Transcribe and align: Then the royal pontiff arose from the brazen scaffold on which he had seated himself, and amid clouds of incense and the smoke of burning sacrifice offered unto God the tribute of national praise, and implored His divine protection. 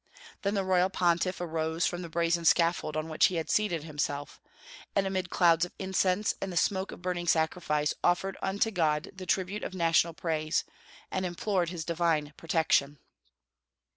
Then 0.41 0.55
the 0.55 0.63
royal 0.63 0.89
pontiff 0.89 1.39
arose 1.39 1.85
from 1.85 2.01
the 2.01 2.09
brazen 2.09 2.43
scaffold 2.43 2.97
on 2.97 3.07
which 3.07 3.27
he 3.27 3.35
had 3.35 3.51
seated 3.51 3.83
himself, 3.83 4.41
and 4.95 5.05
amid 5.05 5.29
clouds 5.29 5.63
of 5.63 5.75
incense 5.77 6.33
and 6.41 6.51
the 6.51 6.57
smoke 6.57 6.91
of 6.91 7.03
burning 7.03 7.27
sacrifice 7.27 7.93
offered 8.03 8.35
unto 8.41 8.71
God 8.71 9.11
the 9.13 9.27
tribute 9.27 9.63
of 9.63 9.75
national 9.75 10.13
praise, 10.13 10.63
and 11.11 11.23
implored 11.23 11.69
His 11.69 11.85
divine 11.85 12.33
protection. 12.35 12.97